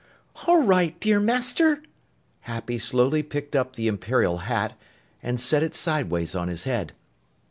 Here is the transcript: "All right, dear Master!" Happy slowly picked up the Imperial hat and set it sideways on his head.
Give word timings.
"All 0.47 0.63
right, 0.63 0.99
dear 0.99 1.19
Master!" 1.19 1.83
Happy 2.39 2.79
slowly 2.79 3.21
picked 3.21 3.55
up 3.55 3.75
the 3.75 3.87
Imperial 3.87 4.37
hat 4.49 4.73
and 5.21 5.39
set 5.39 5.61
it 5.61 5.75
sideways 5.75 6.33
on 6.33 6.47
his 6.47 6.63
head. 6.63 6.93